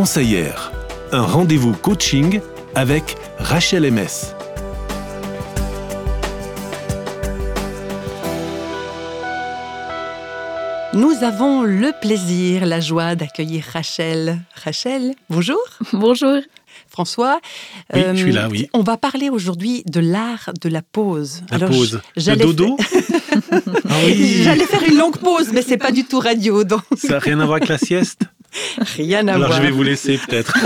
conseillère. 0.00 0.72
Un 1.12 1.20
rendez-vous 1.20 1.74
coaching 1.74 2.40
avec 2.74 3.16
Rachel 3.38 3.82
MS. 3.92 4.32
Nous 10.94 11.22
avons 11.22 11.64
le 11.64 11.92
plaisir, 12.00 12.64
la 12.64 12.80
joie 12.80 13.14
d'accueillir 13.14 13.62
Rachel. 13.74 14.38
Rachel, 14.64 15.12
bonjour. 15.28 15.60
Bonjour. 15.92 16.40
François. 16.88 17.38
Oui, 17.92 18.00
je 18.14 18.16
suis 18.16 18.32
là, 18.32 18.48
oui. 18.48 18.70
On 18.72 18.82
va 18.82 18.96
parler 18.96 19.28
aujourd'hui 19.28 19.82
de 19.84 20.00
l'art 20.00 20.50
de 20.62 20.70
la 20.70 20.80
pause. 20.80 21.42
La 21.50 21.68
pause. 21.68 22.00
Le 22.16 22.22
j'allais 22.22 22.42
dodo 22.42 22.78
Ah 23.52 23.98
oui. 24.06 24.40
J'allais 24.44 24.64
faire 24.64 24.82
une 24.82 24.96
longue 24.96 25.18
pause, 25.18 25.50
mais 25.52 25.60
c'est 25.60 25.76
pas 25.76 25.92
du 25.92 26.04
tout 26.04 26.20
radio, 26.20 26.64
donc 26.64 26.84
Ça 26.96 27.08
n'a 27.08 27.18
rien 27.18 27.38
à 27.38 27.44
voir 27.44 27.56
avec 27.56 27.68
la 27.68 27.76
sieste 27.76 28.22
rien 28.96 29.26
à 29.28 29.34
Alors 29.34 29.48
voir. 29.48 29.60
je 29.60 29.66
vais 29.66 29.70
vous 29.70 29.82
laisser 29.82 30.18
peut-être. 30.18 30.56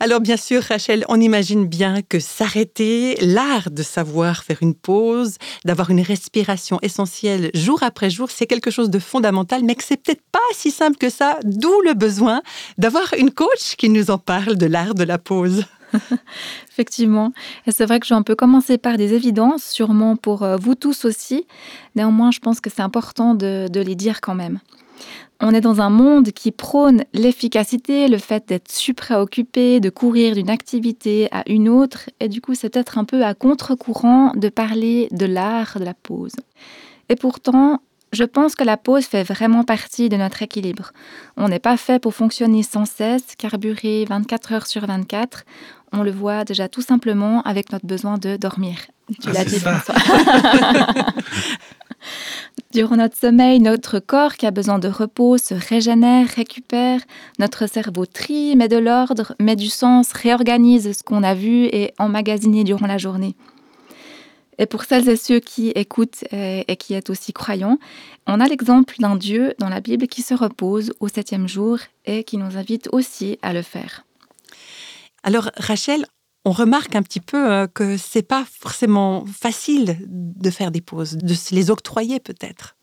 Alors 0.00 0.20
bien 0.20 0.36
sûr, 0.36 0.62
Rachel, 0.62 1.04
on 1.08 1.20
imagine 1.20 1.66
bien 1.66 2.02
que 2.02 2.18
s'arrêter, 2.18 3.16
l'art 3.20 3.70
de 3.70 3.82
savoir 3.82 4.44
faire 4.44 4.58
une 4.60 4.74
pause, 4.74 5.36
d'avoir 5.64 5.90
une 5.90 6.00
respiration 6.00 6.78
essentielle 6.82 7.50
jour 7.54 7.82
après 7.82 8.10
jour, 8.10 8.30
c'est 8.30 8.46
quelque 8.46 8.70
chose 8.70 8.90
de 8.90 8.98
fondamental, 8.98 9.62
mais 9.64 9.74
que 9.74 9.84
c'est 9.84 9.96
peut-être 9.96 10.22
pas 10.32 10.38
si 10.52 10.70
simple 10.70 10.96
que 10.98 11.10
ça, 11.10 11.38
d'où 11.44 11.72
le 11.82 11.94
besoin 11.94 12.42
d'avoir 12.76 13.14
une 13.16 13.30
coach 13.30 13.76
qui 13.76 13.88
nous 13.88 14.10
en 14.10 14.18
parle 14.18 14.56
de 14.56 14.66
l'art 14.66 14.94
de 14.94 15.04
la 15.04 15.18
pause. 15.18 15.64
Effectivement. 16.72 17.32
Et 17.66 17.70
c'est 17.70 17.86
vrai 17.86 18.00
que 18.00 18.06
je 18.06 18.14
vais 18.14 18.18
un 18.18 18.22
peu 18.22 18.34
commencer 18.34 18.78
par 18.78 18.96
des 18.96 19.14
évidences, 19.14 19.64
sûrement 19.64 20.16
pour 20.16 20.42
euh, 20.42 20.56
vous 20.56 20.74
tous 20.74 21.04
aussi. 21.04 21.46
Néanmoins, 21.94 22.32
je 22.32 22.40
pense 22.40 22.60
que 22.60 22.68
c'est 22.68 22.82
important 22.82 23.34
de, 23.34 23.68
de 23.70 23.80
les 23.80 23.94
dire 23.94 24.20
quand 24.20 24.34
même. 24.34 24.58
On 25.40 25.52
est 25.52 25.60
dans 25.60 25.80
un 25.80 25.90
monde 25.90 26.30
qui 26.30 26.52
prône 26.52 27.04
l'efficacité, 27.12 28.08
le 28.08 28.18
fait 28.18 28.48
d'être 28.48 28.70
supréoccupé, 28.70 29.80
de 29.80 29.90
courir 29.90 30.34
d'une 30.34 30.50
activité 30.50 31.28
à 31.32 31.42
une 31.48 31.68
autre, 31.68 32.08
et 32.20 32.28
du 32.28 32.40
coup 32.40 32.54
c'est 32.54 32.70
peut-être 32.70 32.98
un 32.98 33.04
peu 33.04 33.24
à 33.24 33.34
contre-courant 33.34 34.32
de 34.36 34.48
parler 34.48 35.08
de 35.10 35.26
l'art 35.26 35.76
de 35.78 35.84
la 35.84 35.94
pause. 35.94 36.34
Et 37.08 37.16
pourtant, 37.16 37.80
je 38.12 38.24
pense 38.24 38.54
que 38.54 38.62
la 38.64 38.76
pause 38.76 39.04
fait 39.04 39.24
vraiment 39.24 39.64
partie 39.64 40.08
de 40.08 40.16
notre 40.16 40.42
équilibre. 40.42 40.92
On 41.36 41.48
n'est 41.48 41.58
pas 41.58 41.76
fait 41.76 41.98
pour 41.98 42.14
fonctionner 42.14 42.62
sans 42.62 42.84
cesse, 42.84 43.34
carburer 43.36 44.06
24 44.08 44.52
heures 44.52 44.66
sur 44.66 44.86
24. 44.86 45.44
On 45.92 46.02
le 46.02 46.12
voit 46.12 46.44
déjà 46.44 46.68
tout 46.68 46.80
simplement 46.80 47.42
avec 47.42 47.72
notre 47.72 47.86
besoin 47.86 48.16
de 48.18 48.36
dormir. 48.36 48.76
Tu 49.20 49.28
Ah, 49.28 49.32
l'as 49.32 49.44
dit, 49.44 49.58
ça. 49.58 49.82
Durant 52.74 52.96
notre 52.96 53.16
sommeil, 53.16 53.60
notre 53.60 54.00
corps 54.00 54.34
qui 54.34 54.46
a 54.46 54.50
besoin 54.50 54.80
de 54.80 54.88
repos 54.88 55.38
se 55.38 55.54
régénère, 55.54 56.26
récupère, 56.26 57.00
notre 57.38 57.68
cerveau 57.68 58.04
trie, 58.04 58.56
met 58.56 58.66
de 58.66 58.76
l'ordre, 58.76 59.36
met 59.38 59.54
du 59.54 59.68
sens, 59.68 60.12
réorganise 60.12 60.90
ce 60.90 61.04
qu'on 61.04 61.22
a 61.22 61.34
vu 61.34 61.66
et 61.66 61.94
emmagasiné 62.00 62.64
durant 62.64 62.88
la 62.88 62.98
journée. 62.98 63.36
Et 64.58 64.66
pour 64.66 64.82
celles 64.82 65.08
et 65.08 65.14
ceux 65.14 65.38
qui 65.38 65.68
écoutent 65.76 66.24
et, 66.32 66.64
et 66.66 66.74
qui 66.74 66.94
est 66.94 67.10
aussi 67.10 67.32
croyants, 67.32 67.78
on 68.26 68.40
a 68.40 68.48
l'exemple 68.48 68.96
d'un 68.98 69.14
Dieu 69.14 69.54
dans 69.60 69.68
la 69.68 69.80
Bible 69.80 70.08
qui 70.08 70.22
se 70.22 70.34
repose 70.34 70.92
au 70.98 71.06
septième 71.06 71.46
jour 71.46 71.78
et 72.06 72.24
qui 72.24 72.38
nous 72.38 72.56
invite 72.56 72.88
aussi 72.90 73.38
à 73.42 73.52
le 73.52 73.62
faire. 73.62 74.04
Alors 75.22 75.52
Rachel, 75.58 76.06
on 76.44 76.52
remarque 76.52 76.94
un 76.96 77.02
petit 77.02 77.20
peu 77.20 77.50
euh, 77.50 77.66
que 77.66 77.96
c'est 77.96 78.26
pas 78.26 78.44
forcément 78.60 79.24
facile 79.26 79.96
de 80.08 80.50
faire 80.50 80.70
des 80.70 80.80
pauses, 80.80 81.16
de 81.16 81.34
se 81.34 81.54
les 81.54 81.70
octroyer 81.70 82.20
peut-être. 82.20 82.76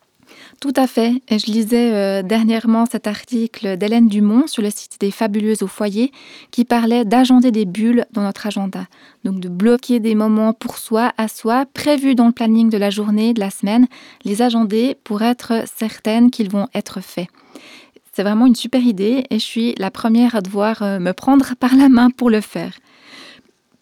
Tout 0.59 0.73
à 0.75 0.87
fait. 0.87 1.13
Et 1.29 1.39
je 1.39 1.47
lisais 1.47 1.93
euh, 1.93 2.23
dernièrement 2.23 2.85
cet 2.85 3.07
article 3.07 3.77
d'Hélène 3.77 4.07
Dumont 4.07 4.47
sur 4.47 4.61
le 4.61 4.69
site 4.69 4.97
des 4.99 5.11
Fabuleuses 5.11 5.63
au 5.63 5.67
foyer 5.67 6.11
qui 6.51 6.65
parlait 6.65 7.05
d'agender 7.05 7.51
des 7.51 7.65
bulles 7.65 8.05
dans 8.11 8.21
notre 8.21 8.47
agenda. 8.47 8.87
Donc 9.23 9.39
de 9.39 9.49
bloquer 9.49 9.99
des 9.99 10.15
moments 10.15 10.53
pour 10.53 10.77
soi, 10.77 11.13
à 11.17 11.27
soi, 11.27 11.65
prévus 11.73 12.15
dans 12.15 12.27
le 12.27 12.31
planning 12.31 12.69
de 12.69 12.77
la 12.77 12.89
journée, 12.89 13.33
de 13.33 13.39
la 13.39 13.49
semaine, 13.49 13.87
les 14.23 14.41
agender 14.41 14.95
pour 15.03 15.21
être 15.21 15.63
certaine 15.75 16.31
qu'ils 16.31 16.49
vont 16.49 16.67
être 16.73 17.01
faits. 17.01 17.27
C'est 18.13 18.23
vraiment 18.23 18.45
une 18.45 18.55
super 18.55 18.81
idée 18.81 19.25
et 19.29 19.39
je 19.39 19.45
suis 19.45 19.75
la 19.77 19.89
première 19.89 20.35
à 20.35 20.41
devoir 20.41 20.81
euh, 20.81 20.99
me 20.99 21.13
prendre 21.13 21.55
par 21.55 21.75
la 21.75 21.87
main 21.87 22.09
pour 22.09 22.29
le 22.29 22.41
faire. 22.41 22.73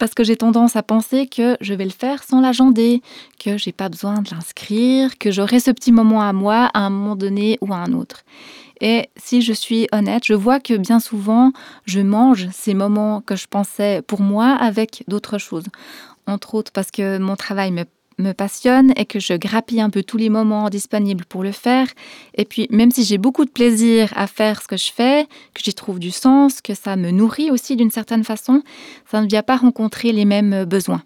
Parce 0.00 0.14
que 0.14 0.24
j'ai 0.24 0.36
tendance 0.36 0.76
à 0.76 0.82
penser 0.82 1.26
que 1.26 1.58
je 1.60 1.74
vais 1.74 1.84
le 1.84 1.90
faire 1.90 2.24
sans 2.24 2.40
l'agender, 2.40 3.02
que 3.38 3.58
j'ai 3.58 3.70
pas 3.70 3.90
besoin 3.90 4.22
de 4.22 4.30
l'inscrire, 4.30 5.18
que 5.18 5.30
j'aurai 5.30 5.60
ce 5.60 5.70
petit 5.70 5.92
moment 5.92 6.22
à 6.22 6.32
moi 6.32 6.70
à 6.72 6.80
un 6.80 6.88
moment 6.88 7.16
donné 7.16 7.58
ou 7.60 7.74
à 7.74 7.76
un 7.76 7.92
autre. 7.92 8.24
Et 8.80 9.10
si 9.16 9.42
je 9.42 9.52
suis 9.52 9.88
honnête, 9.92 10.24
je 10.24 10.32
vois 10.32 10.58
que 10.58 10.78
bien 10.78 11.00
souvent, 11.00 11.52
je 11.84 12.00
mange 12.00 12.48
ces 12.50 12.72
moments 12.72 13.20
que 13.20 13.36
je 13.36 13.46
pensais 13.46 14.00
pour 14.06 14.22
moi 14.22 14.46
avec 14.52 15.04
d'autres 15.06 15.36
choses. 15.36 15.66
Entre 16.26 16.54
autres 16.54 16.72
parce 16.72 16.90
que 16.90 17.18
mon 17.18 17.36
travail 17.36 17.70
me, 17.70 17.84
me 18.20 18.32
passionne 18.32 18.92
et 18.96 19.04
que 19.04 19.18
je 19.18 19.34
grappille 19.34 19.80
un 19.80 19.90
peu 19.90 20.02
tous 20.02 20.16
les 20.16 20.28
moments 20.28 20.68
disponibles 20.70 21.24
pour 21.24 21.42
le 21.42 21.52
faire. 21.52 21.86
Et 22.36 22.44
puis, 22.44 22.66
même 22.70 22.90
si 22.90 23.04
j'ai 23.04 23.18
beaucoup 23.18 23.44
de 23.44 23.50
plaisir 23.50 24.12
à 24.16 24.26
faire 24.26 24.62
ce 24.62 24.68
que 24.68 24.76
je 24.76 24.92
fais, 24.92 25.24
que 25.54 25.62
j'y 25.64 25.74
trouve 25.74 25.98
du 25.98 26.10
sens, 26.10 26.60
que 26.60 26.74
ça 26.74 26.96
me 26.96 27.10
nourrit 27.10 27.50
aussi 27.50 27.76
d'une 27.76 27.90
certaine 27.90 28.24
façon, 28.24 28.62
ça 29.10 29.20
ne 29.22 29.26
vient 29.28 29.42
pas 29.42 29.56
rencontrer 29.56 30.12
les 30.12 30.24
mêmes 30.24 30.64
besoins. 30.64 31.02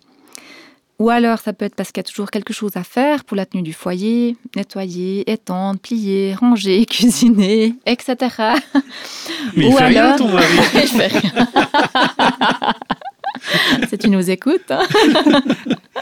Ou 1.00 1.10
alors, 1.10 1.38
ça 1.41 1.52
peut 1.52 1.64
être 1.64 1.75
parce 1.75 1.91
qu'il 1.91 1.98
y 2.02 2.06
a 2.06 2.08
toujours 2.08 2.30
quelque 2.30 2.52
chose 2.52 2.76
à 2.76 2.84
faire 2.84 3.25
pour 3.25 3.36
la 3.36 3.46
tenue 3.46 3.64
du 3.64 3.72
foyer, 3.72 4.36
nettoyer, 4.54 5.28
étendre, 5.28 5.81
plier, 5.81 6.34
ranger, 6.34 6.86
cuisiner, 6.91 7.75
etc. 7.84 8.16
Mais 9.56 9.66
il 9.66 9.75
Ou 9.75 9.76
fait 9.76 9.84
rien 9.86 10.04
alors- 10.04 10.19
ton 10.19 10.28
mari. 10.28 10.46
Je 10.75 10.78
fais 10.86 11.06
rien. 11.08 11.32
si 13.88 13.98
tu 13.98 14.08
nous 14.08 14.31
écoutes. 14.31 14.70
hein. 14.70 14.82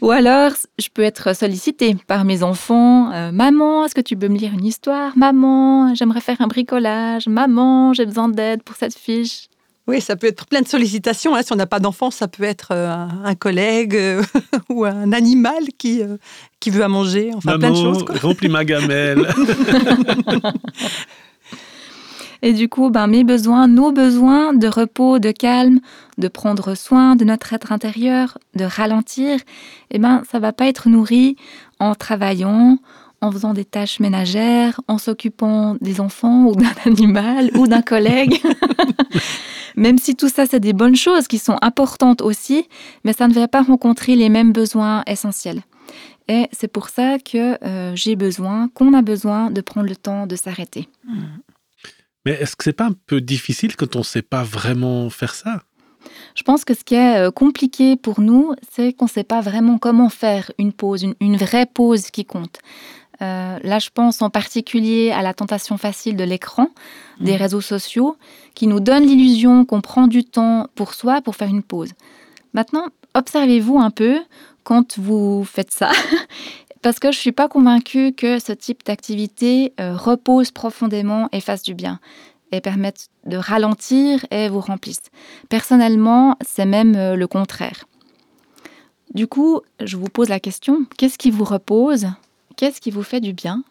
Ou 0.00 0.10
alors, 0.10 0.52
je 0.78 0.88
peux 0.92 1.02
être 1.02 1.34
sollicitée 1.34 1.96
par 2.06 2.24
mes 2.24 2.42
enfants. 2.42 3.10
Euh, 3.12 3.32
Maman, 3.32 3.84
est-ce 3.84 3.94
que 3.94 4.00
tu 4.00 4.16
peux 4.16 4.28
me 4.28 4.36
lire 4.38 4.52
une 4.52 4.64
histoire? 4.64 5.12
Maman, 5.16 5.94
j'aimerais 5.94 6.20
faire 6.20 6.40
un 6.40 6.46
bricolage. 6.46 7.26
Maman, 7.28 7.92
j'ai 7.92 8.06
besoin 8.06 8.28
d'aide 8.28 8.62
pour 8.62 8.76
cette 8.76 8.96
fiche. 8.96 9.48
Oui, 9.88 10.00
ça 10.00 10.16
peut 10.16 10.26
être 10.26 10.46
plein 10.46 10.62
de 10.62 10.66
sollicitations. 10.66 11.36
hein. 11.36 11.42
Si 11.44 11.52
on 11.52 11.56
n'a 11.56 11.66
pas 11.66 11.78
d'enfant, 11.78 12.10
ça 12.10 12.26
peut 12.26 12.42
être 12.42 12.70
euh, 12.72 12.88
un 12.92 13.24
un 13.24 13.34
collègue 13.36 13.94
euh, 13.94 14.20
ou 14.68 14.84
un 14.84 15.12
animal 15.12 15.62
qui, 15.78 16.02
euh, 16.02 16.16
qui 16.58 16.70
veut 16.70 16.82
à 16.82 16.88
manger. 16.88 17.30
Enfin, 17.36 17.56
plein 17.56 17.70
de 17.70 17.76
Maman, 17.76 17.94
choses. 17.94 18.04
quoi. 18.04 18.16
remplis 18.20 18.48
ma 18.48 18.64
gamelle. 18.64 19.28
Et 22.42 22.52
du 22.52 22.68
coup, 22.68 22.90
ben, 22.90 23.06
mes 23.06 23.24
besoins, 23.24 23.66
nos 23.66 23.92
besoins 23.92 24.52
de 24.52 24.68
repos, 24.68 25.18
de 25.18 25.30
calme, 25.30 25.80
de 26.18 26.28
prendre 26.28 26.74
soin 26.74 27.16
de 27.16 27.24
notre 27.24 27.52
être 27.52 27.72
intérieur, 27.72 28.38
de 28.54 28.64
ralentir, 28.64 29.40
eh 29.90 29.98
ben, 29.98 30.22
ça 30.30 30.38
va 30.38 30.52
pas 30.52 30.66
être 30.66 30.88
nourri 30.88 31.36
en 31.78 31.94
travaillant, 31.94 32.78
en 33.20 33.32
faisant 33.32 33.54
des 33.54 33.64
tâches 33.64 34.00
ménagères, 34.00 34.80
en 34.88 34.98
s'occupant 34.98 35.76
des 35.80 36.00
enfants 36.00 36.44
ou 36.46 36.54
d'un 36.54 36.72
animal 36.86 37.50
ou 37.54 37.66
d'un 37.66 37.82
collègue. 37.82 38.40
Même 39.76 39.98
si 39.98 40.16
tout 40.16 40.28
ça, 40.28 40.46
c'est 40.46 40.60
des 40.60 40.72
bonnes 40.72 40.96
choses 40.96 41.28
qui 41.28 41.38
sont 41.38 41.58
importantes 41.60 42.22
aussi, 42.22 42.66
mais 43.04 43.12
ça 43.12 43.28
ne 43.28 43.34
va 43.34 43.46
pas 43.46 43.62
rencontrer 43.62 44.16
les 44.16 44.30
mêmes 44.30 44.52
besoins 44.52 45.02
essentiels. 45.06 45.62
Et 46.28 46.48
c'est 46.50 46.68
pour 46.68 46.88
ça 46.88 47.18
que 47.18 47.62
euh, 47.64 47.94
j'ai 47.94 48.16
besoin, 48.16 48.68
qu'on 48.68 48.94
a 48.94 49.02
besoin 49.02 49.50
de 49.50 49.60
prendre 49.60 49.88
le 49.88 49.96
temps 49.96 50.26
de 50.26 50.34
s'arrêter. 50.34 50.88
Mais 52.24 52.32
est-ce 52.32 52.56
que 52.56 52.64
c'est 52.64 52.72
pas 52.72 52.86
un 52.86 52.94
peu 53.06 53.20
difficile 53.20 53.76
quand 53.76 53.94
on 53.94 54.00
ne 54.00 54.04
sait 54.04 54.22
pas 54.22 54.42
vraiment 54.42 55.08
faire 55.10 55.34
ça? 55.34 55.62
Je 56.36 56.42
pense 56.42 56.64
que 56.64 56.74
ce 56.74 56.84
qui 56.84 56.94
est 56.94 57.16
euh, 57.16 57.30
compliqué 57.30 57.96
pour 57.96 58.20
nous, 58.20 58.52
c'est 58.70 58.92
qu'on 58.92 59.06
ne 59.06 59.10
sait 59.10 59.24
pas 59.24 59.40
vraiment 59.40 59.78
comment 59.78 60.08
faire 60.10 60.52
une 60.58 60.72
pause, 60.72 61.02
une, 61.02 61.14
une 61.20 61.36
vraie 61.36 61.66
pause 61.66 62.10
qui 62.10 62.24
compte. 62.24 62.58
Euh, 63.22 63.58
là, 63.62 63.78
je 63.78 63.88
pense 63.92 64.20
en 64.20 64.28
particulier 64.28 65.10
à 65.10 65.22
la 65.22 65.32
tentation 65.32 65.78
facile 65.78 66.14
de 66.16 66.24
l'écran, 66.24 66.68
des 67.18 67.32
Mhm. 67.32 67.38
réseaux 67.38 67.60
sociaux, 67.62 68.16
qui 68.54 68.66
nous 68.66 68.80
donnent 68.80 69.06
l'illusion 69.06 69.64
qu'on 69.64 69.80
prend 69.80 70.06
du 70.06 70.22
temps 70.24 70.66
pour 70.74 70.92
soi 70.92 71.22
pour 71.22 71.34
faire 71.36 71.48
une 71.48 71.62
pause. 71.62 71.92
Maintenant, 72.52 72.86
observez-vous 73.14 73.78
un 73.78 73.90
peu 73.90 74.20
quand 74.64 74.98
vous 74.98 75.44
faites 75.44 75.70
ça, 75.70 75.90
parce 76.82 76.98
que 76.98 77.10
je 77.10 77.16
ne 77.16 77.20
suis 77.22 77.32
pas 77.32 77.48
convaincue 77.48 78.12
que 78.12 78.38
ce 78.38 78.52
type 78.52 78.84
d'activité 78.84 79.72
euh, 79.80 79.96
repose 79.96 80.50
profondément 80.50 81.30
et 81.32 81.40
fasse 81.40 81.62
du 81.62 81.72
bien, 81.72 81.98
et 82.52 82.60
permette 82.60 83.08
de 83.26 83.36
ralentir 83.36 84.24
et 84.30 84.48
vous 84.48 84.60
remplisse. 84.60 85.00
Personnellement, 85.48 86.36
c'est 86.46 86.66
même 86.66 86.94
euh, 86.96 87.16
le 87.16 87.26
contraire. 87.26 87.84
Du 89.14 89.26
coup, 89.26 89.60
je 89.82 89.96
vous 89.96 90.08
pose 90.08 90.28
la 90.28 90.40
question, 90.40 90.84
qu'est-ce 90.98 91.18
qui 91.18 91.30
vous 91.30 91.44
repose? 91.44 92.06
Qu'est-ce 92.56 92.80
qui 92.80 92.90
vous 92.90 93.02
fait 93.02 93.20
du 93.20 93.32
bien? 93.32 93.62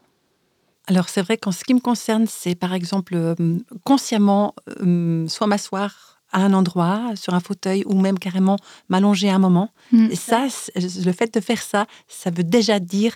Alors 0.87 1.09
c'est 1.09 1.21
vrai 1.21 1.37
qu'en 1.37 1.51
ce 1.51 1.63
qui 1.63 1.73
me 1.73 1.79
concerne, 1.79 2.25
c'est 2.27 2.55
par 2.55 2.73
exemple 2.73 3.15
euh, 3.15 3.35
consciemment 3.83 4.53
euh, 4.81 5.27
soit 5.27 5.47
m'asseoir 5.47 6.21
à 6.31 6.39
un 6.41 6.53
endroit, 6.53 7.11
sur 7.15 7.33
un 7.33 7.39
fauteuil, 7.39 7.83
ou 7.85 7.99
même 7.99 8.19
carrément 8.19 8.57
m'allonger 8.89 9.29
un 9.29 9.39
moment. 9.39 9.69
Mm. 9.91 10.07
Et 10.11 10.15
ça, 10.15 10.47
le 10.75 11.11
fait 11.11 11.33
de 11.33 11.39
faire 11.39 11.61
ça, 11.61 11.85
ça 12.07 12.29
veut 12.29 12.43
déjà 12.43 12.79
dire 12.79 13.13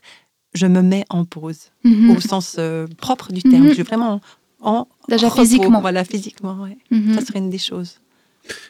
je 0.53 0.65
me 0.65 0.81
mets 0.81 1.05
en 1.09 1.25
pause, 1.25 1.69
Mhm. 1.83 2.09
au 2.15 2.19
sens 2.19 2.55
euh, 2.57 2.87
propre 2.97 3.31
du 3.31 3.43
terme. 3.43 3.63
Mhm. 3.63 3.69
Je 3.69 3.73
suis 3.75 3.83
vraiment 3.83 4.19
en 4.61 4.87
Déjà 5.07 5.29
repos. 5.29 5.41
physiquement. 5.41 5.81
Voilà, 5.81 6.03
physiquement, 6.03 6.61
ouais. 6.63 6.77
Mhm. 6.91 7.15
Ça 7.15 7.25
serait 7.25 7.39
une 7.39 7.49
des 7.49 7.57
choses. 7.57 7.99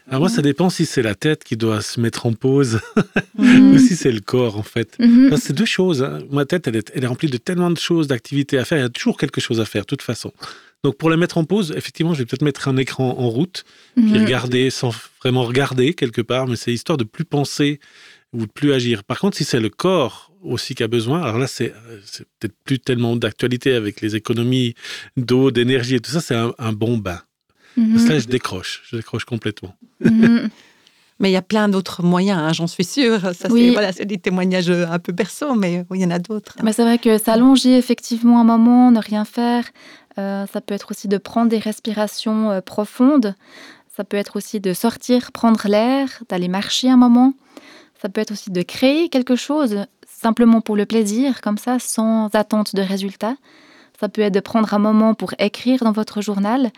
Alors 0.09 0.19
moi, 0.21 0.29
ça 0.29 0.41
dépend 0.41 0.69
si 0.69 0.85
c'est 0.85 1.01
la 1.01 1.15
tête 1.15 1.43
qui 1.45 1.55
doit 1.55 1.81
se 1.81 2.01
mettre 2.01 2.25
en 2.25 2.33
pause 2.33 2.81
Mhm. 3.37 3.73
ou 3.73 3.77
si 3.77 3.95
c'est 3.95 4.11
le 4.11 4.19
corps, 4.19 4.57
en 4.57 4.63
fait. 4.63 4.97
Mhm. 4.99 5.35
C'est 5.37 5.53
deux 5.53 5.65
choses. 5.65 6.03
hein. 6.03 6.19
Ma 6.31 6.45
tête, 6.45 6.67
elle 6.67 6.75
est, 6.75 6.91
elle 6.93 7.03
est 7.03 7.07
remplie 7.07 7.29
de 7.29 7.37
tellement 7.37 7.71
de 7.71 7.77
choses, 7.77 8.07
d'activités 8.07 8.57
à 8.57 8.65
faire. 8.65 8.77
Il 8.77 8.81
y 8.81 8.85
a 8.85 8.89
toujours 8.89 9.17
quelque 9.17 9.39
chose 9.39 9.59
à 9.61 9.65
faire, 9.65 9.83
de 9.83 9.87
toute 9.87 10.01
façon. 10.01 10.33
Donc 10.83 10.97
pour 10.97 11.09
la 11.09 11.17
mettre 11.17 11.37
en 11.37 11.43
pause, 11.43 11.73
effectivement, 11.75 12.13
je 12.13 12.19
vais 12.19 12.25
peut-être 12.25 12.41
mettre 12.41 12.67
un 12.69 12.77
écran 12.77 13.15
en 13.17 13.29
route, 13.29 13.65
puis 13.97 14.17
regarder 14.17 14.69
sans 14.69 14.91
vraiment 15.21 15.43
regarder 15.43 15.93
quelque 15.93 16.21
part, 16.21 16.47
mais 16.47 16.55
c'est 16.55 16.71
histoire 16.73 16.97
de 16.97 17.03
plus 17.03 17.25
penser 17.25 17.79
ou 18.33 18.45
de 18.45 18.51
plus 18.51 18.73
agir. 18.73 19.03
Par 19.03 19.19
contre, 19.19 19.37
si 19.37 19.43
c'est 19.43 19.59
le 19.59 19.69
corps 19.69 20.31
aussi 20.43 20.75
qui 20.75 20.83
a 20.83 20.87
besoin, 20.87 21.21
alors 21.21 21.37
là, 21.37 21.47
c'est 21.47 21.73
c'est 22.05 22.25
peut-être 22.39 22.55
plus 22.63 22.79
tellement 22.79 23.15
d'actualité 23.15 23.73
avec 23.73 24.01
les 24.01 24.15
économies 24.15 24.75
d'eau, 25.17 25.51
d'énergie 25.51 25.95
et 25.95 25.99
tout 25.99 26.11
ça, 26.11 26.21
c'est 26.21 26.35
un, 26.35 26.53
un 26.59 26.73
bon 26.73 26.97
bain. 26.97 27.21
Parce 27.75 28.03
que 28.05 28.09
là, 28.09 28.19
je 28.19 28.27
décroche, 28.27 28.81
je 28.89 28.97
décroche 28.97 29.23
complètement. 29.25 29.73
Mhm. 30.03 30.49
Mais 31.21 31.29
il 31.29 31.33
y 31.33 31.37
a 31.37 31.41
plein 31.41 31.67
d'autres 31.67 32.01
moyens, 32.01 32.39
hein, 32.39 32.53
j'en 32.53 32.67
suis 32.67 32.85
sûre. 32.85 33.19
Ça, 33.19 33.33
c'est 33.33 33.51
Oui. 33.51 33.71
voilà, 33.71 33.91
c'est 33.91 34.05
des 34.05 34.17
témoignages 34.17 34.69
un 34.69 34.99
peu 34.99 35.11
perso, 35.13 35.53
mais 35.53 35.85
oui, 35.89 35.99
il 35.99 36.01
y 36.03 36.05
en 36.05 36.11
a 36.11 36.19
d'autres. 36.19 36.55
Mais 36.63 36.71
c'est 36.71 36.83
vrai 36.83 36.97
que 36.97 37.17
s'allonger 37.17 37.77
effectivement 37.77 38.39
un 38.39 38.45
moment, 38.45 38.89
ne 38.89 38.99
rien 39.01 39.25
faire, 39.25 39.65
euh, 40.17 40.45
ça 40.53 40.61
peut 40.61 40.73
être 40.73 40.91
aussi 40.91 41.09
de 41.09 41.17
prendre 41.17 41.49
des 41.49 41.57
respirations 41.57 42.51
euh, 42.51 42.61
profondes. 42.61 43.35
Ça 43.93 44.05
peut 44.05 44.15
être 44.15 44.37
aussi 44.37 44.61
de 44.61 44.71
sortir, 44.73 45.33
prendre 45.33 45.67
l'air, 45.67 46.07
d'aller 46.29 46.47
marcher 46.47 46.89
un 46.89 46.95
moment. 46.95 47.33
Ça 48.01 48.09
peut 48.09 48.21
être 48.21 48.31
aussi 48.31 48.51
de 48.51 48.61
créer 48.61 49.09
quelque 49.09 49.35
chose 49.35 49.85
simplement 50.07 50.61
pour 50.61 50.75
le 50.75 50.85
plaisir, 50.85 51.41
comme 51.41 51.57
ça, 51.57 51.79
sans 51.79 52.27
attente 52.33 52.75
de 52.75 52.81
résultat. 52.81 53.35
Ça 53.99 54.07
peut 54.07 54.21
être 54.21 54.33
de 54.33 54.39
prendre 54.39 54.73
un 54.73 54.79
moment 54.79 55.13
pour 55.13 55.33
écrire 55.39 55.83
dans 55.83 55.91
votre 55.91 56.21
journal 56.21 56.71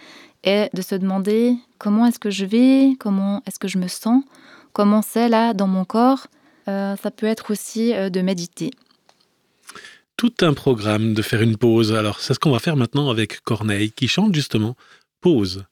et 0.43 0.69
de 0.73 0.81
se 0.81 0.95
demander 0.95 1.55
comment 1.77 2.07
est-ce 2.07 2.19
que 2.19 2.31
je 2.31 2.45
vais, 2.45 2.95
comment 2.99 3.43
est-ce 3.45 3.59
que 3.59 3.67
je 3.67 3.77
me 3.77 3.87
sens, 3.87 4.23
comment 4.73 5.01
c'est 5.01 5.29
là 5.29 5.53
dans 5.53 5.67
mon 5.67 5.85
corps. 5.85 6.27
Euh, 6.67 6.95
ça 7.01 7.11
peut 7.11 7.27
être 7.27 7.51
aussi 7.51 7.93
euh, 7.93 8.09
de 8.09 8.21
méditer. 8.21 8.71
Tout 10.17 10.33
un 10.41 10.53
programme 10.53 11.13
de 11.13 11.21
faire 11.21 11.41
une 11.41 11.57
pause. 11.57 11.93
Alors, 11.93 12.19
c'est 12.19 12.33
ce 12.33 12.39
qu'on 12.39 12.51
va 12.51 12.59
faire 12.59 12.75
maintenant 12.75 13.09
avec 13.09 13.41
Corneille, 13.41 13.91
qui 13.91 14.07
chante 14.07 14.33
justement 14.35 14.75
Pause. 15.21 15.65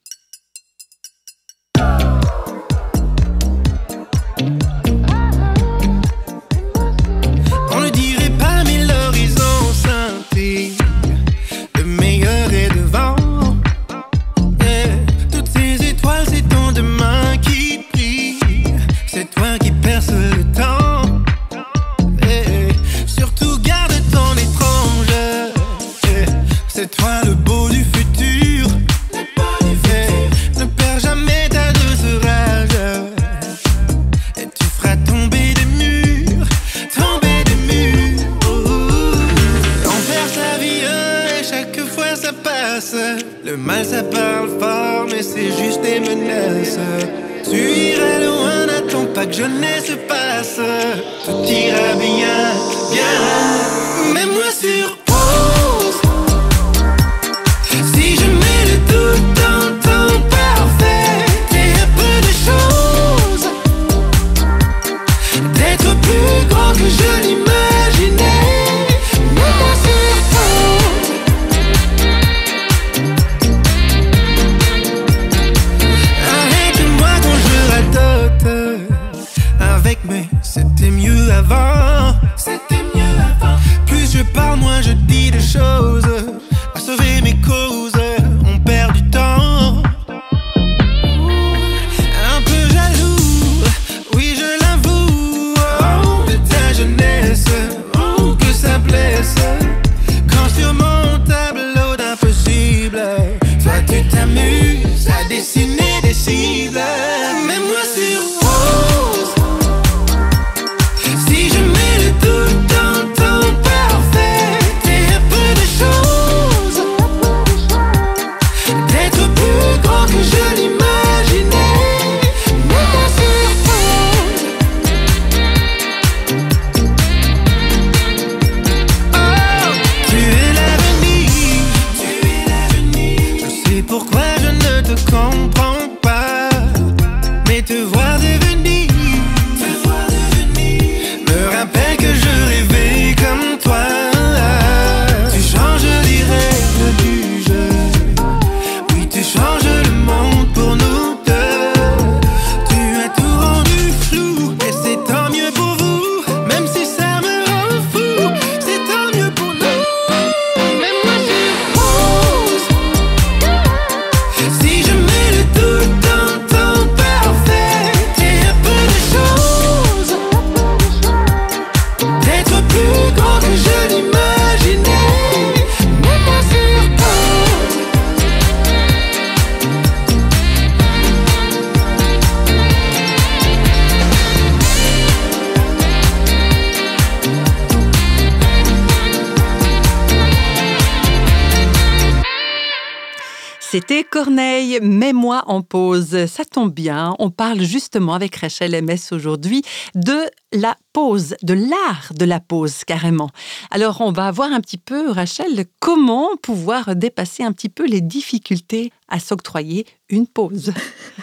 C'était 193.72 194.04
Corneille, 194.04 194.80
Mets-moi 194.82 195.44
en 195.46 195.62
pause. 195.62 196.26
Ça 196.26 196.44
tombe 196.44 196.74
bien, 196.74 197.14
on 197.20 197.30
parle 197.30 197.62
justement 197.62 198.16
avec 198.16 198.36
Rachel 198.36 198.72
MS 198.84 199.12
aujourd'hui 199.14 199.62
de 199.94 200.22
la 200.52 200.76
pause, 200.92 201.36
de 201.44 201.54
l'art 201.54 202.12
de 202.16 202.26
la 202.26 202.40
pause 202.40 202.84
carrément. 202.84 203.30
Alors 203.70 204.02
on 204.02 204.12
va 204.12 204.32
voir 204.32 204.52
un 204.52 204.60
petit 204.60 204.80
peu, 204.80 205.12
Rachel, 205.12 205.66
comment 205.80 206.36
pouvoir 206.42 206.96
dépasser 206.96 207.44
un 207.44 207.52
petit 207.52 207.70
peu 207.70 207.86
les 207.86 208.02
difficultés 208.02 208.92
à 209.08 209.20
s'octroyer 209.20 209.86
une 210.10 210.26
pause. 210.26 210.74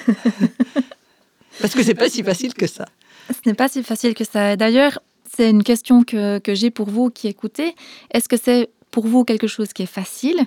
Parce 1.60 1.74
que 1.74 1.82
c'est 1.82 1.94
pas 1.94 2.08
si 2.08 2.22
facile 2.22 2.54
que 2.54 2.68
ça. 2.68 2.86
Ce 3.28 3.48
n'est 3.48 3.56
pas 3.56 3.68
si 3.68 3.82
facile 3.82 4.14
que 4.14 4.22
ça. 4.22 4.54
D'ailleurs, 4.54 5.00
c'est 5.36 5.50
une 5.50 5.64
question 5.64 6.04
que, 6.04 6.38
que 6.38 6.54
j'ai 6.54 6.70
pour 6.70 6.88
vous 6.90 7.10
qui 7.10 7.26
écoutez. 7.26 7.74
Est-ce 8.12 8.28
que 8.28 8.36
c'est 8.36 8.70
pour 8.92 9.08
vous 9.08 9.24
quelque 9.24 9.48
chose 9.48 9.72
qui 9.72 9.82
est 9.82 9.86
facile 9.86 10.46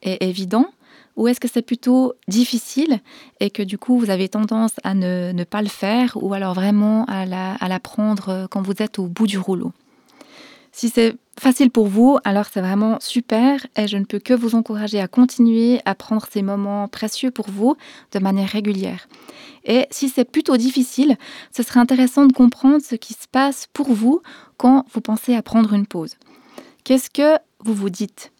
et 0.00 0.26
évident? 0.26 0.70
Ou 1.16 1.28
est-ce 1.28 1.40
que 1.40 1.48
c'est 1.48 1.62
plutôt 1.62 2.14
difficile 2.26 3.00
et 3.40 3.50
que 3.50 3.62
du 3.62 3.78
coup 3.78 3.98
vous 3.98 4.10
avez 4.10 4.28
tendance 4.28 4.72
à 4.82 4.94
ne, 4.94 5.44
pas 5.44 5.62
le 5.62 5.68
faire 5.68 6.18
ou 6.20 6.34
alors 6.34 6.54
vraiment 6.54 7.04
à 7.06 7.24
la, 7.24 7.56
euh, 7.62 8.46
quand 8.48 8.62
vous 8.62 8.74
êtes 8.80 8.98
au 8.98 9.06
bout 9.06 9.26
du 9.26 9.38
rouleau? 9.38 9.72
Si 10.72 10.88
c'est 10.88 11.16
facile 11.38 11.70
pour 11.70 11.86
vous, 11.86 12.18
alors 12.24 12.46
c'est 12.52 12.60
vraiment 12.60 12.98
super 12.98 13.64
et 13.76 13.86
je 13.86 13.96
ne 13.96 14.04
peux 14.04 14.18
que 14.18 14.34
vous 14.34 14.56
encourager 14.56 15.00
à 15.00 15.06
continuer 15.06 15.80
à 15.84 15.94
prendre 15.94 16.26
ces 16.28 16.42
moments 16.42 16.88
précieux 16.88 17.30
pour 17.30 17.48
vous 17.48 17.76
de 18.10 18.18
manière 18.18 18.48
régulière. 18.48 19.06
Et 19.64 19.86
si 19.92 20.08
c'est 20.08 20.24
plutôt 20.24 20.56
difficile, 20.56 21.16
ce 21.56 21.62
serait 21.62 21.78
intéressant 21.78 22.26
de 22.26 22.32
comprendre 22.32 22.82
ce 22.82 22.96
qui 22.96 23.14
se 23.14 23.28
passe 23.30 23.68
pour 23.72 23.92
vous 23.92 24.20
quand 24.56 24.84
vous 24.92 25.00
pensez 25.00 25.36
à 25.36 25.42
prendre 25.42 25.72
une 25.74 25.86
pause. 25.86 26.16
Qu'est-ce 26.82 27.08
que 27.08 27.38
vous 27.60 27.74
vous 27.74 27.90
dites? 27.90 28.32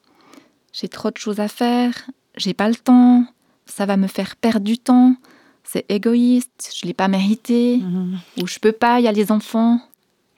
J'ai 0.73 0.89
trop 0.89 1.13
de 1.13 1.17
choses 1.17 1.39
à 1.39 1.47
faire, 1.47 1.95
j'ai 2.37 2.55
pas 2.55 2.69
le 2.69 2.75
temps, 2.75 3.25
ça 3.67 3.87
va 3.87 3.97
me 3.97 4.07
faire 4.07 4.37
perdre 4.37 4.65
du 4.65 4.79
temps, 4.79 5.17
c'est 5.63 5.87
égoïste, 5.89 6.73
je 6.79 6.87
l'ai 6.87 6.95
pas 6.95 7.09
mérité, 7.09 7.79
mhm. 7.79 8.19
ou 8.41 8.47
je 8.47 8.59
peux 8.59 8.73
pas, 8.73 9.01
il 9.01 9.05
y 9.05 9.09
a 9.09 9.13
les 9.13 9.33
enfants. 9.33 9.81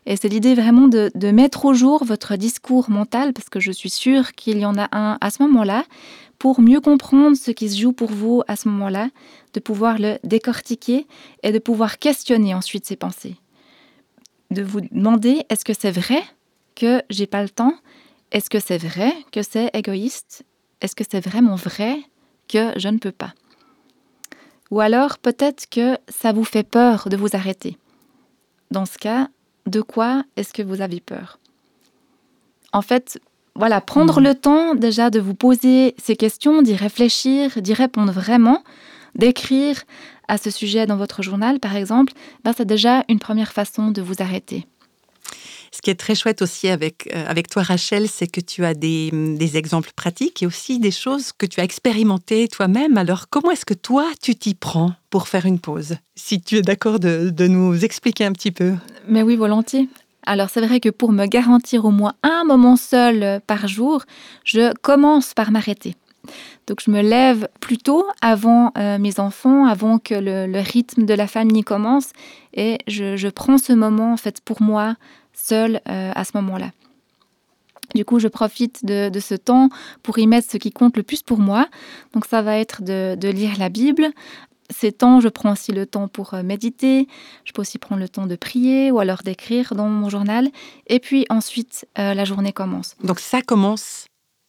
Et 0.07 0.17
c'est 0.17 0.29
l'idée 0.29 0.55
vraiment 0.55 0.87
de, 0.87 1.11
mettre 1.33 1.65
au 1.65 1.75
jour 1.75 2.05
votre 2.05 2.37
discours 2.37 2.91
mental, 2.91 3.33
parce 3.33 3.49
que 3.49 3.59
je 3.59 3.73
suis 3.73 3.91
sûre 3.91 4.33
qu'il 4.33 4.59
y 4.59 4.65
en 4.65 4.79
a 4.79 4.89
un 4.93 5.19
à 5.21 5.31
ce 5.31 5.43
moment-là, 5.43 5.85
pour 6.39 6.61
mieux 6.61 6.81
comprendre 6.81 7.37
ce 7.37 7.51
qui 7.51 7.69
se 7.69 7.81
joue 7.81 7.93
pour 7.93 8.11
vous 8.11 8.43
à 8.47 8.57
ce 8.57 8.69
moment-là, 8.69 9.09
de 9.55 9.61
pouvoir 9.61 9.99
le 9.99 10.19
décortiquer 10.23 11.07
et 11.43 11.51
de 11.51 11.59
pouvoir 11.59 11.99
questionner 11.99 12.55
ensuite 12.55 12.87
ces 12.87 12.97
pensées. 12.97 13.37
De 14.51 14.63
vous 14.63 14.81
demander 14.81 15.45
est-ce 15.49 15.65
que 15.65 15.73
c'est 15.73 15.91
vrai 15.91 16.23
que 16.77 17.03
j'ai 17.11 17.27
pas 17.27 17.43
le 17.43 17.49
temps? 17.49 17.75
Est-ce 18.31 18.51
que 18.51 18.61
c'est 18.61 18.79
vrai 18.79 19.13
que 19.33 19.43
c'est 19.43 19.71
égoïste? 19.75 20.45
Est-ce 20.81 20.95
que 20.95 21.05
c'est 21.09 21.25
vraiment 21.25 21.57
vrai 21.57 21.99
que 22.49 22.73
je 22.77 22.89
ne 22.89 22.99
peux 22.99 23.13
pas? 23.13 23.33
Ou 24.71 24.81
alors 24.81 25.19
peut-être 25.19 25.69
que 25.71 25.97
ça 26.09 26.33
vous 26.33 26.45
fait 26.45 26.69
peur 26.69 27.09
de 27.09 27.17
vous 27.17 27.35
arrêter. 27.35 27.79
Dans 28.71 28.85
ce 28.85 28.99
cas, 28.99 29.29
de 29.67 29.81
quoi 29.81 30.25
est-ce 30.37 30.53
que 30.53 30.63
vous 30.63 30.81
avez 30.81 31.01
peur? 31.01 31.39
En 32.73 32.83
fait, 32.83 33.21
voilà, 33.55 33.81
prendre 33.81 34.21
le 34.21 34.35
temps 34.35 34.75
déjà 34.75 35.09
de 35.11 35.21
vous 35.21 35.35
poser 35.35 35.95
ces 36.03 36.17
questions, 36.17 36.63
d'y 36.63 36.75
réfléchir, 36.75 37.63
d'y 37.63 37.73
répondre 37.73 38.13
vraiment, 38.13 38.63
d'écrire 39.15 39.83
à 40.29 40.37
ce 40.37 40.51
sujet 40.51 40.87
dans 40.87 40.97
votre 40.97 41.23
journal, 41.23 41.61
par 41.61 41.77
exemple, 41.77 42.13
ben, 42.45 42.53
c'est 42.57 42.67
déjà 42.67 43.05
une 43.09 43.19
première 43.19 43.53
façon 43.53 43.91
de 43.93 44.03
vous 44.03 44.17
arrêter. 44.19 44.67
Ce 45.73 45.83
qui 45.83 45.91
est 45.91 45.95
très 45.95 46.15
chouette 46.15 46.43
aussi 46.43 46.69
avec, 46.69 47.11
euh, 47.15 47.25
avec 47.27 47.49
toi, 47.49 47.63
Rachel, 47.63 48.09
c'est 48.09 48.27
que 48.27 48.41
tu 48.41 48.65
as 48.65 48.75
des, 48.75 49.11
des, 49.13 49.57
exemples 49.57 49.91
pratiques 49.95 50.43
et 50.43 50.47
aussi 50.47 50.79
des 50.79 50.91
choses 50.91 51.33
que 51.33 51.47
tu 51.47 51.61
as 51.61 51.65
expérimentées 51.65 52.49
toi-même. 52.49 52.99
Alors, 52.99 53.29
comment 53.29 53.51
est-ce 53.51 53.67
que 53.67 53.75
toi, 53.75 54.07
tu 54.23 54.35
t'y 54.35 54.55
prends 54.55 54.93
pour 55.11 55.29
faire 55.29 55.47
une 55.47 55.59
pause? 55.59 55.97
Si 56.15 56.41
tu 56.41 56.57
es 56.57 56.63
d'accord 56.63 57.01
de, 57.01 57.31
de 57.31 57.47
nous 57.47 57.85
expliquer 57.85 58.25
un 58.25 58.33
petit 58.33 58.53
peu. 58.53 58.75
Mais 59.09 59.23
oui, 59.23 59.37
volontiers. 59.37 59.89
Alors 60.27 60.51
c'est 60.51 60.61
vrai 60.61 60.81
que 60.81 60.89
pour 60.89 61.13
me 61.13 61.27
garantir 61.27 61.85
au 61.85 61.93
moins 61.93 62.15
un 62.25 62.43
moment 62.45 62.77
seul 62.77 63.23
euh, 63.23 63.39
par 63.47 63.69
jour, 63.69 64.03
je 64.45 64.75
commence 64.83 65.35
par 65.35 65.53
m'arrêter. 65.53 65.95
Donc 66.67 66.81
je 66.85 66.91
me 66.91 67.01
lève 67.01 67.49
plus 67.61 67.79
tôt 67.79 68.05
avant 68.21 68.73
euh, 68.77 68.99
mes 68.99 69.21
enfants, 69.21 69.67
avant 69.67 69.99
que 69.99 70.15
le, 70.15 70.61
rythme 70.61 71.07
de 71.07 71.15
la 71.15 71.29
famille 71.29 71.63
commence, 71.63 72.11
et 72.53 72.79
je, 72.89 73.29
prends 73.29 73.59
ce 73.59 73.73
moment 73.73 74.13
en 74.13 74.17
fait 74.17 74.41
pour 74.41 74.61
moi 74.61 74.97
seul 75.37 75.81
euh, 75.89 76.13
à 76.15 76.25
ce 76.25 76.33
moment-là. 76.35 76.71
Du 77.95 78.05
coup, 78.05 78.19
je 78.19 78.29
profite 78.29 78.85
de, 78.85 79.11
ce 79.21 79.35
temps 79.35 79.69
pour 80.03 80.19
y 80.19 80.27
mettre 80.27 80.51
ce 80.51 80.57
qui 80.57 80.73
compte 80.73 80.97
le 80.97 81.03
plus 81.03 81.23
pour 81.23 81.39
moi. 81.39 81.69
Donc 82.13 82.27
ça 82.27 82.43
va 82.43 82.59
être 82.59 82.83
de, 82.83 83.29
lire 83.29 83.53
la 83.59 83.69
Bible. 83.69 84.11
Ces 84.71 84.91
temps, 84.91 85.21
je 85.21 85.29
prends 85.29 85.53
aussi 85.53 85.71
le 85.71 85.87
temps 85.87 86.09
pour 86.09 86.35
euh, 86.35 86.43
méditer. 86.43 87.07
Je 87.45 87.53
peux 87.53 87.63
aussi 87.63 87.79
prendre 87.79 88.01
le 88.01 88.09
temps 88.09 88.27
de 88.27 88.35
prier 88.35 88.91
ou 88.91 88.99
alors 88.99 89.23
d'écrire 89.23 89.75
dans 89.77 89.89
mon 89.89 90.09
journal. 90.09 90.49
Et 90.89 90.99
puis 90.99 91.25
ensuite, 91.31 91.87
la 91.97 92.25
journée 92.25 92.53
commence. 92.53 92.97
Donc 93.05 93.21
ça 93.21 93.43
commence 93.43 94.07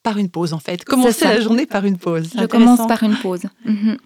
par 0.07 0.17
une 0.17 0.29
pause 0.29 0.53
en 0.53 0.59
fait. 0.59 0.85
Commencer 0.85 1.25
la 1.25 1.41
journée 1.41 1.65
par 1.65 1.83
une 1.83 1.97
pause. 1.97 2.31
Je 2.33 2.45
commence 2.45 2.87
par 2.87 3.03
une 3.03 3.17
pause. 3.17 3.43
Mhm. 3.65 3.97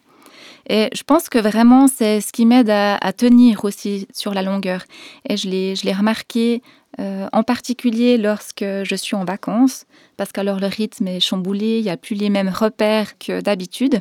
Et 0.74 0.88
je 0.96 1.04
pense 1.04 1.28
que 1.28 1.38
vraiment, 1.38 1.88
c'est 1.90 2.22
ce 2.22 2.32
qui 2.32 2.46
m'aide 2.46 2.70
à, 2.70 3.12
tenir 3.12 3.66
aussi 3.66 4.08
sur 4.14 4.34
la 4.34 4.42
longueur. 4.42 4.84
Et 5.28 5.36
je 5.36 5.50
l'ai 5.50 5.94
remarqué 5.94 6.62
euh, 6.98 7.28
en 7.34 7.44
particulier 7.44 8.18
lorsque 8.18 8.64
je 8.64 8.96
suis 8.96 9.18
en 9.18 9.26
vacances, 9.26 9.86
parce 10.16 10.32
qu'alors 10.32 10.62
le 10.62 10.68
rythme 10.68 11.10
est 11.10 11.20
chamboulé, 11.20 11.80
il 11.80 11.84
n'y 11.84 11.90
a 11.90 11.98
plus 11.98 12.16
les 12.16 12.30
mêmes 12.30 12.48
repères 12.48 13.18
que 13.18 13.42
d'habitude. 13.42 14.00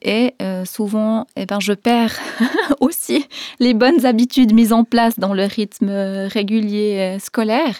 Et 0.00 0.32
euh, 0.40 0.64
souvent, 0.64 1.26
eh 1.36 1.44
ben, 1.44 1.60
je 1.60 1.74
perds 1.74 2.18
aussi 2.80 3.26
les 3.60 3.74
bonnes 3.74 4.06
habitudes 4.06 4.54
mises 4.54 4.72
en 4.72 4.84
place 4.84 5.18
dans 5.18 5.34
le 5.34 5.44
rythme 5.44 5.90
régulier 6.28 7.16
euh, 7.16 7.18
scolaire. 7.18 7.74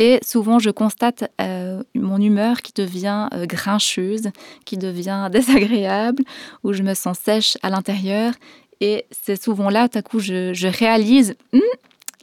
Et 0.00 0.18
souvent, 0.22 0.58
je 0.58 0.70
constate 0.70 1.30
euh, 1.42 1.82
mon 1.94 2.18
humeur 2.18 2.62
qui 2.62 2.72
devient 2.72 3.28
euh, 3.34 3.44
grincheuse, 3.44 4.30
qui 4.64 4.78
devient 4.78 5.28
désagréable, 5.32 6.24
où 6.64 6.72
je 6.72 6.82
me 6.82 6.94
sens 6.94 7.18
sèche 7.18 7.58
à 7.62 7.68
l'intérieur. 7.68 8.32
Et 8.80 9.04
c'est 9.10 9.40
souvent 9.40 9.68
là, 9.68 9.90
tout 9.90 9.98
à 9.98 10.02
coup, 10.02 10.18
je, 10.18 10.66
réalise, 10.66 11.36
hum, 11.52 11.60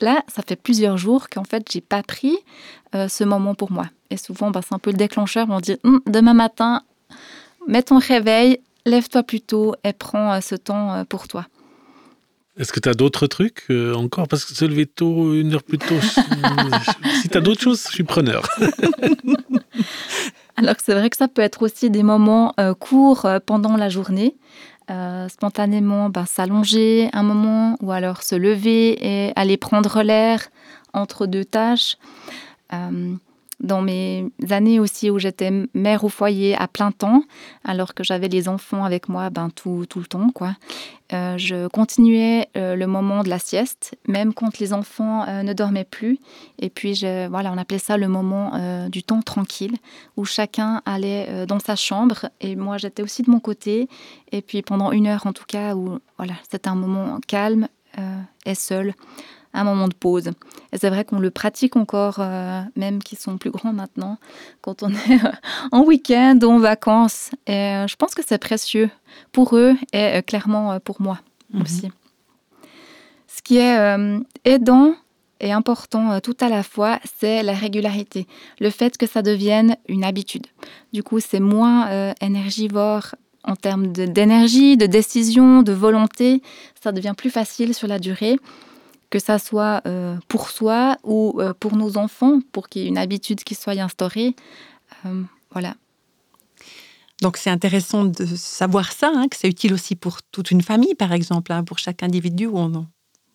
là, 0.01 0.24
ça 0.27 0.41
fait 0.41 0.55
plusieurs 0.55 0.98
jours 0.98 1.29
qu'en 1.29 1.43
fait, 1.43 1.72
j'ai 1.72 1.81
pas 1.81 2.01
pris 2.01 2.36
euh, 2.96 3.07
ce 3.07 3.24
moment 3.24 3.53
pour 3.53 3.72
moi. 3.72 3.86
Et 4.10 4.17
souvent, 4.17 4.50
bah, 4.50 4.62
c'est 4.67 4.74
un 4.74 4.79
peu 4.79 4.89
le 4.89 4.98
déclencheur. 4.98 5.46
On 5.51 5.60
dit, 5.60 5.77
hum, 5.84 6.01
demain 6.07 6.34
matin, 6.34 6.81
mets 7.67 7.84
ton 7.84 8.00
réveil, 8.00 8.60
lève-toi 8.88 9.22
plus 9.22 9.41
tôt 9.41 9.75
et 9.84 9.93
prends 9.93 10.41
ce 10.41 10.55
temps 10.55 11.05
pour 11.05 11.27
toi. 11.27 11.46
Est-ce 12.58 12.74
que 12.74 12.80
tu 12.80 12.90
as 12.90 12.94
d'autres 12.94 13.28
trucs 13.28 13.66
euh, 13.70 13.94
encore? 13.94 14.28
Parce 14.28 14.44
que 14.44 14.54
se 14.54 14.66
lever 14.66 14.88
tôt, 14.88 15.34
une 15.34 15.54
heure 15.54 15.64
plus 15.64 15.78
tôt, 15.78 16.00
si 17.22 17.30
tu 17.30 17.38
as 17.38 17.42
d'autres 17.42 17.62
choses, 17.62 17.84
je 17.88 17.94
suis 17.94 18.04
preneur. 18.04 18.48
Alors 20.56 20.76
c'est 20.84 20.94
vrai 20.94 21.10
que 21.12 21.18
ça 21.18 21.28
peut 21.28 21.44
être 21.44 21.62
aussi 21.62 21.92
des 21.92 22.02
moments 22.02 22.54
euh, 22.60 22.74
courts 22.74 23.26
euh, 23.26 23.40
pendant 23.46 23.78
la 23.78 23.90
journée. 23.90 24.36
spontanément 25.30 26.10
ben, 26.10 26.26
s'allonger 26.26 27.10
un 27.14 27.22
moment 27.22 27.78
ou 27.82 27.92
alors 27.92 28.24
se 28.24 28.36
lever 28.36 28.98
et 29.06 29.34
aller 29.36 29.58
prendre 29.58 30.02
l'air 30.02 30.48
entre 30.94 31.28
deux 31.28 31.46
tâches 31.46 31.98
dans 33.60 33.82
mes 33.82 34.30
années 34.50 34.80
aussi 34.80 35.10
où 35.10 35.20
j'étais 35.20 35.52
mère 35.74 36.04
au 36.04 36.10
foyer 36.10 36.56
à 36.56 36.68
plein 36.68 36.92
temps, 36.92 37.24
alors 37.64 37.94
que 37.94 38.04
j'avais 38.04 38.28
les 38.28 38.48
enfants 38.48 38.84
avec 38.84 39.10
moi 39.10 39.30
ben, 39.30 39.50
tout, 39.50 39.86
tout 39.90 40.00
le 40.00 40.06
temps, 40.06 40.30
quoi. 40.30 40.56
Euh, 41.14 41.38
je 41.38 41.68
continuais 41.68 42.50
euh, 42.58 42.76
le 42.76 42.86
moment 42.86 43.24
de 43.24 43.30
la 43.30 43.40
sieste, 43.40 43.96
même 44.08 44.34
quand 44.34 44.60
les 44.60 44.74
enfants 44.74 45.26
euh, 45.28 45.42
ne 45.42 45.54
dormaient 45.54 45.86
plus. 45.86 46.20
Et 46.60 46.70
puis, 46.70 46.96
je, 46.96 47.28
voilà, 47.30 47.52
on 47.52 47.58
appelait 47.58 47.80
ça 47.80 47.98
le 47.98 48.08
moment 48.08 48.88
du 48.90 49.04
temps 49.04 49.22
tranquille, 49.22 49.76
où 50.16 50.26
chacun 50.26 50.82
allait 50.86 51.46
dans 51.46 51.60
sa 51.60 51.76
chambre 51.76 52.30
et 52.42 52.56
moi, 52.56 52.78
j'étais 52.78 53.02
aussi 53.02 53.24
de 53.24 53.30
mon 53.30 53.40
côté. 53.40 53.88
Et 54.32 54.42
puis, 54.42 54.62
pendant 54.62 54.92
une 54.92 55.08
heure, 55.08 55.26
en 55.26 55.34
tout 55.34 55.46
cas, 55.48 55.76
où 55.76 56.00
voilà, 56.18 56.34
c'était 56.50 56.70
un 56.70 56.76
moment 56.76 57.20
calme 57.28 57.68
et 58.46 58.56
seul 58.56 58.94
un 59.58 59.64
moment 59.64 59.88
de 59.88 59.94
pause. 59.94 60.28
Et 60.72 60.78
c'est 60.78 60.90
vrai 60.90 61.04
qu'on 61.04 61.20
le 61.20 61.32
pratique 61.32 61.76
encore, 61.76 62.18
euh, 62.20 62.62
même 62.76 63.02
qui 63.02 63.16
sont 63.16 63.38
plus 63.38 63.52
grands 63.52 63.74
maintenant, 63.74 64.18
quand 64.62 64.84
on 64.84 64.90
est 64.90 65.26
euh, 65.26 65.32
en 65.72 65.84
week-end 65.84 66.38
ou 66.44 66.48
en 66.48 66.60
vacances. 66.60 67.32
Et 67.48 67.54
euh, 67.54 67.88
je 67.88 67.96
pense 67.96 68.14
que 68.14 68.22
c'est 68.26 68.38
précieux 68.38 68.90
pour 69.32 69.56
eux 69.58 69.76
et 69.94 70.22
clairement 70.24 70.80
pour 70.80 71.02
moi 71.02 71.20
mhm. 71.54 71.62
aussi. 71.62 71.92
Ce 73.28 73.42
qui 73.42 73.58
est 73.58 73.78
aidant 74.46 74.94
et 75.40 75.52
important 75.52 76.20
tout 76.20 76.36
à 76.40 76.50
la 76.50 76.64
fois, 76.64 77.00
c'est 77.20 77.44
la 77.44 77.54
régularité, 77.54 78.28
le 78.60 78.70
fait 78.70 78.98
que 78.98 79.06
ça 79.06 79.22
devienne 79.22 79.78
une 79.88 80.04
habitude. 80.04 80.48
Du 80.92 81.04
coup, 81.04 81.20
c'est 81.20 81.40
moins 81.40 82.14
énergivore 82.20 83.16
en 83.44 83.56
termes 83.56 83.88
d'énergie, 83.88 84.76
de, 84.76 84.86
de 84.86 84.92
décision, 84.92 85.62
de 85.62 85.72
volonté. 85.72 86.42
Ça 86.82 86.92
devient 86.92 87.14
plus 87.16 87.30
facile 87.30 87.74
sur 87.74 87.88
la 87.88 88.00
durée 88.00 88.38
que 89.10 89.20
ça 89.20 89.40
soit 89.40 89.82
euh, 89.86 90.18
pour 90.28 90.50
soi 90.50 90.98
ou 91.04 91.40
euh, 91.40 91.54
pour 91.58 91.76
nos 91.76 91.98
enfants, 91.98 92.40
pour 92.52 92.70
qu'il 92.70 92.82
y 92.82 92.86
ait 92.86 92.90
une 92.90 92.98
habitude 92.98 93.44
qui 93.44 93.56
soit 93.56 93.80
instaurée. 93.80 94.36
Euh, 95.06 95.24
voilà. 95.52 95.76
Donc 97.22 97.38
c'est 97.38 97.50
intéressant 97.50 98.06
de 98.06 98.26
savoir 98.26 98.92
ça, 98.92 99.12
hein, 99.14 99.28
que 99.28 99.38
c'est 99.38 99.48
utile 99.48 99.74
aussi 99.74 99.96
pour 99.96 100.22
toute 100.32 100.52
une 100.52 100.62
famille, 100.62 100.94
par 100.94 101.14
exemple, 101.14 101.52
hein, 101.52 101.64
pour 101.64 101.80
chaque 101.80 102.04
individu 102.04 102.46
où 102.46 102.58
on, 102.58 102.86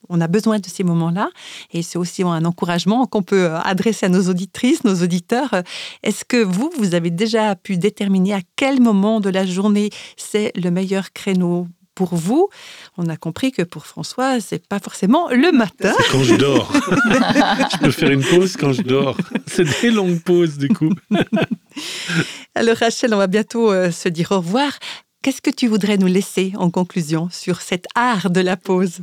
on 0.09 0.21
a 0.21 0.29
besoin 0.29 0.61
de 0.61 0.67
ces 0.67 0.85
moments-là. 0.85 1.31
Et 1.73 1.83
c'est 1.83 1.99
aussi 1.99 2.23
un 2.23 2.45
encouragement 2.45 3.07
qu'on 3.07 3.23
peut 3.23 3.51
adresser 3.51 4.07
à 4.07 4.09
nos 4.09 4.29
auditrices, 4.29 4.85
nos 4.85 5.03
auditeurs. 5.03 5.63
Est-ce 6.05 6.25
que 6.25 6.43
vous, 6.45 6.71
vous 6.79 6.95
avez 6.95 7.11
déjà 7.11 7.57
pu 7.57 7.77
déterminer 7.77 8.35
à 8.35 8.41
quel 8.55 8.81
moment 8.81 9.21
de 9.21 9.31
la 9.31 9.47
journée 9.47 9.91
c'est 10.17 10.53
le 10.55 10.71
meilleur 10.71 11.13
créneau 11.13 11.67
pour 11.95 12.15
vous, 12.15 12.49
on 12.97 13.09
a 13.09 13.17
compris 13.17 13.53
que 13.53 13.63
pour 13.63 13.87
François, 13.87 14.41
c'est 14.41 14.67
pas 14.67 14.79
forcément 14.79 15.29
le 15.29 15.53
matin. 15.53 15.93
C'est 15.99 16.11
quand 16.11 16.23
je 16.23 16.37
dors. 16.37 16.73
je 16.75 17.79
peux 17.79 17.91
faire 17.91 18.11
une 18.11 18.25
pause 18.25 18.57
quand 18.57 18.73
je 18.73 18.83
dors. 18.83 19.17
C'est 19.47 19.83
des 19.83 19.91
longues 19.91 20.21
pauses 20.21 20.59
du 20.59 20.69
coup. 20.69 20.93
Alors 22.55 22.77
Rachel, 22.77 23.13
on 23.15 23.19
va 23.19 23.27
bientôt 23.27 23.71
euh, 23.71 23.91
se 23.91 24.09
dire 24.09 24.33
au 24.33 24.37
revoir. 24.37 24.79
qu'est-ce 25.23 25.43
que 25.43 25.51
tu 25.51 25.69
voudrais 25.69 25.99
nous 25.99 26.07
laisser 26.07 26.53
en 26.57 26.71
conclusion 26.71 27.29
sur 27.31 27.61
cet 27.61 27.87
art 27.95 28.31
de 28.31 28.41
la 28.41 28.57
pause? 28.57 29.01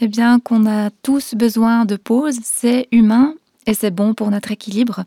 Eh 0.00 0.08
bien, 0.08 0.38
qu'on 0.38 0.66
a 0.66 0.90
tous 1.02 1.34
besoin 1.34 1.84
de 1.84 1.96
pause, 1.96 2.38
c'est 2.42 2.86
humain 2.92 3.34
et 3.66 3.74
c'est 3.74 3.90
bon 3.90 4.14
pour 4.14 4.30
notre 4.30 4.52
équilibre. 4.52 5.04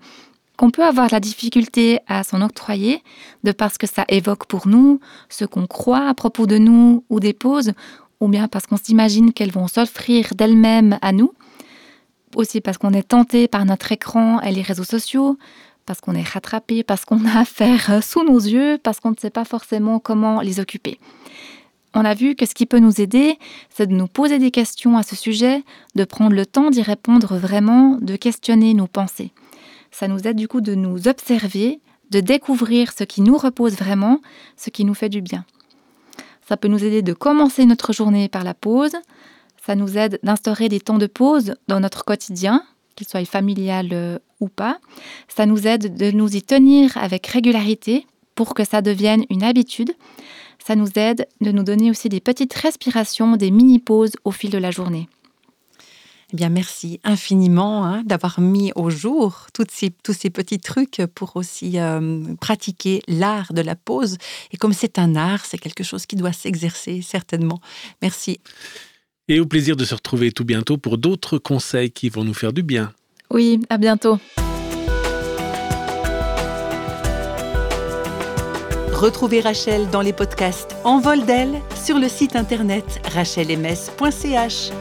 Qu'on 0.62 0.70
peut 0.70 0.86
avoir 0.86 1.08
la 1.12 1.20
difficulté 1.20 2.02
à 2.06 2.24
s'en 2.24 2.44
octroyer 2.44 3.02
de 3.44 3.52
parce 3.52 3.80
que 3.80 3.88
ça 3.88 4.06
évoque 4.10 4.46
pour 4.46 4.68
nous 4.68 5.00
ce 5.28 5.44
qu'on 5.44 5.66
croit 5.66 6.08
à 6.08 6.14
propos 6.14 6.46
de 6.46 6.60
nous 6.60 7.04
ou 7.10 7.20
des 7.20 7.34
pauses, 7.34 7.72
ou 8.20 8.28
bien 8.28 8.48
parce 8.48 8.68
qu'on 8.68 8.78
s'imagine 8.78 9.34
qu'elles 9.34 9.52
vont 9.52 9.68
s'offrir 9.68 10.36
d'elles-mêmes 10.36 11.00
à 11.02 11.14
nous, 11.14 11.34
aussi 12.36 12.62
parce 12.62 12.78
qu'on 12.78 12.94
est 12.94 13.08
tenté 13.08 13.48
par 13.48 13.66
notre 13.66 13.92
écran 13.92 14.40
et 14.42 14.52
les 14.52 14.62
réseaux 14.62 14.84
sociaux, 14.84 15.36
parce 15.88 16.00
qu'on 16.00 16.14
est 16.14 16.30
rattrapé, 16.30 16.84
parce 16.84 17.06
qu'on 17.06 17.26
a 17.26 17.40
affaire 17.40 18.04
sous 18.04 18.24
nos 18.24 18.40
yeux, 18.40 18.78
parce 18.84 19.00
qu'on 19.00 19.10
ne 19.10 19.20
sait 19.20 19.32
pas 19.32 19.46
forcément 19.46 19.98
comment 19.98 20.42
les 20.42 20.60
occuper. 20.60 21.00
On 21.96 22.06
a 22.06 22.14
vu 22.14 22.36
que 22.36 22.46
ce 22.46 22.54
qui 22.54 22.68
peut 22.68 22.78
nous 22.78 23.02
aider, 23.02 23.40
c'est 23.72 23.88
de 23.88 23.96
nous 23.96 24.06
poser 24.06 24.38
des 24.38 24.52
questions 24.52 24.96
à 24.96 25.02
ce 25.02 25.16
sujet, 25.16 25.64
de 25.96 26.04
prendre 26.04 26.36
le 26.36 26.46
temps 26.46 26.70
d'y 26.70 26.84
répondre 26.84 27.36
vraiment, 27.36 27.98
de 28.00 28.16
questionner 28.16 28.76
nos 28.76 28.86
pensées. 28.86 29.32
Ça 29.92 30.08
nous 30.08 30.28
aide 30.28 30.38
du 30.38 30.48
coup 30.48 30.62
de 30.62 30.74
nous 30.74 31.08
observer, 31.08 31.80
de 32.10 32.20
découvrir 32.20 32.92
ce 32.98 33.04
qui 33.04 33.22
nous 33.22 33.38
repose 33.38 33.74
vraiment, 33.74 34.22
ce 34.58 34.70
qui 34.70 34.86
nous 34.86 34.94
fait 34.94 35.10
du 35.10 35.22
bien. 35.22 35.46
Ça 36.48 36.58
peut 36.58 36.68
nous 36.68 36.84
aider 36.84 37.02
de 37.02 37.14
commencer 37.14 37.66
notre 37.66 37.94
journée 37.94 38.28
par 38.28 38.44
la 38.44 38.54
pause. 38.54 38.96
Ça 39.66 39.76
nous 39.76 39.98
aide 39.98 40.20
d'instaurer 40.24 40.70
des 40.70 40.80
temps 40.80 40.98
de 40.98 41.08
pause 41.08 41.56
dans 41.68 41.80
notre 41.80 42.04
quotidien, 42.04 42.64
qu'il 42.96 43.08
soit 43.08 43.24
familial 43.26 43.90
euh, 43.94 44.20
ou 44.40 44.50
pas. 44.50 44.80
Ça 45.28 45.46
nous 45.46 45.68
aide 45.68 45.96
de 45.96 46.12
nous 46.12 46.36
y 46.36 46.42
tenir 46.42 46.98
avec 46.98 47.28
régularité 47.28 48.06
pour 48.36 48.54
que 48.54 48.66
ça 48.66 48.82
devienne 48.82 49.24
une 49.30 49.44
habitude. 49.44 49.94
Ça 50.66 50.76
nous 50.76 50.90
aide 50.96 51.28
de 51.42 51.52
nous 51.52 51.64
donner 51.64 51.90
aussi 51.90 52.10
des 52.10 52.20
petites 52.20 52.54
respirations, 52.54 53.38
des 53.38 53.52
mini-pauses 53.52 54.14
au 54.26 54.32
fil 54.32 54.50
de 54.50 54.58
la 54.58 54.72
journée. 54.72 55.08
Eh 56.34 56.38
bien, 56.38 56.50
merci 56.50 57.02
infiniment 57.04 57.86
hein, 57.86 58.04
d'avoir 58.06 58.40
mis 58.40 58.72
au 58.76 58.90
jour 58.90 59.48
toutes 59.54 59.72
ces, 59.72 59.90
tous 59.90 60.14
ces 60.14 60.30
petits 60.30 60.60
trucs 60.60 61.02
pour 61.14 61.36
aussi 61.36 61.78
euh, 61.78 62.24
pratiquer 62.40 63.02
l'art 63.08 63.54
de 63.54 63.62
la 63.62 63.76
pause. 63.76 64.18
Et 64.54 64.58
comme 64.58 64.72
c'est 64.72 64.98
un 64.98 65.16
art, 65.16 65.46
c'est 65.46 65.58
quelque 65.58 65.84
chose 65.84 66.06
qui 66.06 66.16
doit 66.16 66.32
s'exercer 66.32 67.02
certainement. 67.02 67.60
Merci. 68.02 68.40
Et 69.28 69.42
au 69.42 69.46
plaisir 69.46 69.76
de 69.76 69.84
se 69.84 69.94
retrouver 69.94 70.32
tout 70.32 70.46
bientôt 70.46 70.78
pour 70.78 70.98
d'autres 70.98 71.38
conseils 71.38 71.92
qui 71.92 72.08
vont 72.08 72.24
nous 72.24 72.34
faire 72.34 72.54
du 72.54 72.64
bien. 72.64 72.94
Oui, 73.30 73.60
à 73.70 73.78
bientôt. 73.78 74.18
Retrouvez 78.94 79.42
Rachel 79.42 79.90
dans 79.90 80.02
les 80.02 80.14
podcasts 80.14 80.76
En 80.84 81.00
vol 81.00 81.26
d'elle 81.26 81.60
sur 81.84 81.98
le 81.98 82.08
site 82.08 82.36
internet 82.36 83.02
rachelms.ch. 83.14 84.72